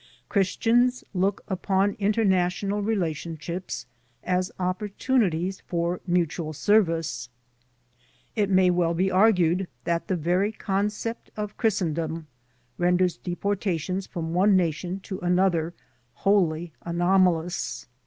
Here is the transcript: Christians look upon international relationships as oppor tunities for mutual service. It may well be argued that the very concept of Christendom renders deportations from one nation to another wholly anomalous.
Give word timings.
Christians 0.29 1.03
look 1.13 1.43
upon 1.47 1.93
international 1.99 2.81
relationships 2.81 3.85
as 4.23 4.51
oppor 4.59 4.91
tunities 4.97 5.61
for 5.67 6.01
mutual 6.07 6.53
service. 6.53 7.29
It 8.35 8.49
may 8.49 8.71
well 8.71 8.95
be 8.95 9.11
argued 9.11 9.67
that 9.83 10.07
the 10.07 10.15
very 10.15 10.53
concept 10.53 11.29
of 11.37 11.55
Christendom 11.55 12.25
renders 12.79 13.17
deportations 13.17 14.07
from 14.07 14.33
one 14.33 14.55
nation 14.57 14.99
to 15.01 15.19
another 15.19 15.71
wholly 16.15 16.73
anomalous. 16.81 17.85